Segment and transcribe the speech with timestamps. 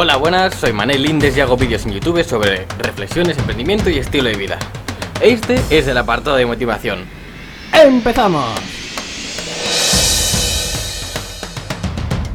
[0.00, 4.28] Hola, buenas, soy Manel Lindes y hago vídeos en YouTube sobre reflexiones, emprendimiento y estilo
[4.28, 4.56] de vida.
[5.20, 7.00] Este es el apartado de motivación.
[7.72, 8.60] ¡Empezamos!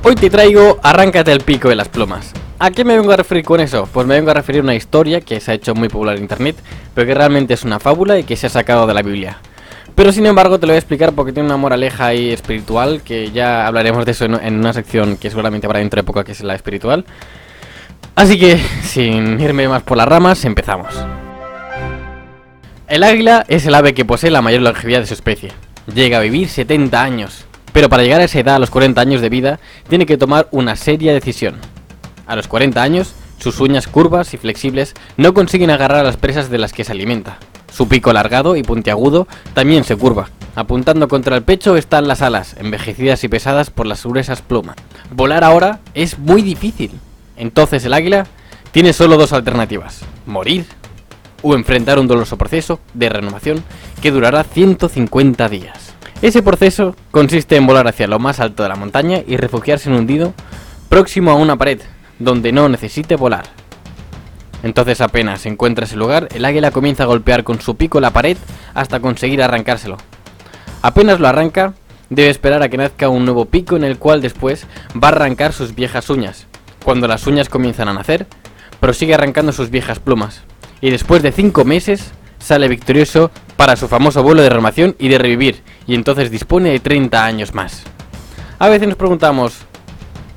[0.04, 2.34] Hoy te traigo Arráncate el pico de las plumas.
[2.60, 3.88] ¿A qué me vengo a referir con eso?
[3.94, 6.24] Pues me vengo a referir a una historia que se ha hecho muy popular en
[6.24, 6.58] internet,
[6.94, 9.40] pero que realmente es una fábula y que se ha sacado de la Biblia.
[9.96, 13.32] Pero sin embargo te lo voy a explicar porque tiene una moraleja ahí espiritual, que
[13.32, 16.42] ya hablaremos de eso en una sección que seguramente habrá dentro de poco, que es
[16.42, 17.06] la espiritual.
[18.16, 20.94] Así que, sin irme más por las ramas, empezamos.
[22.88, 25.52] El águila es el ave que posee la mayor longevidad de su especie.
[25.94, 27.46] Llega a vivir 70 años.
[27.72, 30.48] Pero para llegar a esa edad, a los 40 años de vida, tiene que tomar
[30.52, 31.56] una seria decisión.
[32.28, 36.52] A los 40 años, sus uñas curvas y flexibles no consiguen agarrar a las presas
[36.52, 37.38] de las que se alimenta.
[37.74, 40.30] Su pico alargado y puntiagudo también se curva.
[40.54, 44.76] Apuntando contra el pecho están las alas, envejecidas y pesadas por las gruesas plumas.
[45.10, 46.92] Volar ahora es muy difícil.
[47.38, 48.26] Entonces el águila
[48.72, 50.02] tiene solo dos alternativas.
[50.26, 50.66] Morir
[51.42, 53.64] o enfrentar un doloroso proceso de renovación
[54.02, 55.94] que durará 150 días.
[56.22, 59.96] Ese proceso consiste en volar hacia lo más alto de la montaña y refugiarse en
[59.96, 60.34] un hundido
[60.88, 61.82] próximo a una pared,
[62.18, 63.44] donde no necesite volar.
[64.64, 68.38] Entonces apenas encuentra ese lugar, el águila comienza a golpear con su pico la pared
[68.74, 69.98] hasta conseguir arrancárselo.
[70.82, 71.74] Apenas lo arranca,
[72.10, 75.52] debe esperar a que nazca un nuevo pico en el cual después va a arrancar
[75.52, 76.48] sus viejas uñas.
[76.84, 78.28] Cuando las uñas comienzan a nacer,
[78.80, 80.42] prosigue arrancando sus viejas plumas.
[80.82, 85.18] Y después de 5 meses, sale victorioso para su famoso vuelo de renovación y de
[85.18, 87.84] revivir, y entonces dispone de 30 años más.
[88.60, 89.60] A veces nos preguntamos,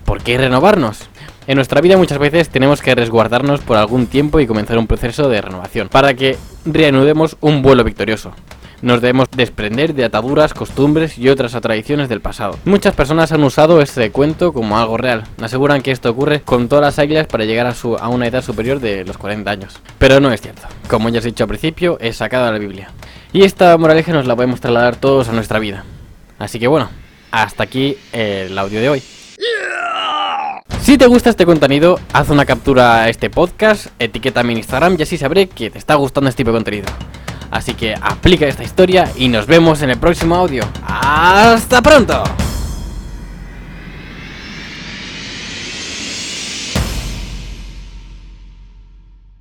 [0.05, 1.09] ¿por qué renovarnos?
[1.49, 5.29] En nuestra vida muchas veces tenemos que resguardarnos por algún tiempo y comenzar un proceso
[5.29, 8.33] de renovación para que reanudemos un vuelo victorioso.
[8.83, 12.59] Nos debemos desprender de ataduras, costumbres y otras tradiciones del pasado.
[12.65, 15.25] Muchas personas han usado este cuento como algo real.
[15.41, 19.05] Aseguran que esto ocurre con todas las águilas para llegar a, una edad superior de
[19.05, 19.81] los 40 años.
[19.99, 20.63] Pero no es cierto.
[20.89, 22.91] Como ya os he dicho al principio, es sacado de la Biblia.
[23.33, 25.85] Y esta moraleja nos la podemos trasladar todos a nuestra vida.
[26.39, 26.91] Así que bueno,
[27.31, 29.03] hasta aquí el audio de hoy.
[30.83, 35.19] Si te gusta este contenido, haz una captura a este podcast, etiqueta Instagram y así
[35.19, 36.87] sabré que te está gustando este tipo de contenido.
[37.57, 40.63] Así que aplica esta historia y nos vemos en el próximo audio.
[40.87, 42.46] ¡Hasta pronto!